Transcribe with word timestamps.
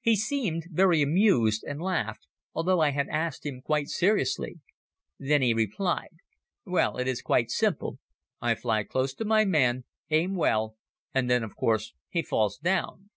He 0.00 0.16
seemed 0.16 0.68
very 0.70 1.02
amused 1.02 1.62
and 1.62 1.82
laughed, 1.82 2.26
although 2.54 2.80
I 2.80 2.92
had 2.92 3.08
asked 3.10 3.44
him 3.44 3.60
quite 3.60 3.88
seriously. 3.90 4.60
Then 5.18 5.42
he 5.42 5.52
replied: 5.52 6.16
"Well 6.64 6.96
it 6.96 7.06
is 7.06 7.20
quite 7.20 7.50
simple. 7.50 7.98
I 8.40 8.54
fly 8.54 8.84
close 8.84 9.12
to 9.16 9.26
my 9.26 9.44
man, 9.44 9.84
aim 10.10 10.34
well 10.34 10.76
and 11.12 11.28
then 11.28 11.42
of 11.44 11.56
course 11.56 11.92
he 12.08 12.22
falls 12.22 12.56
down." 12.56 13.10